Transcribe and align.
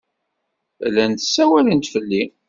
Llant 0.87 1.19
ssawalent 1.27 1.91
fell-i. 1.93 2.23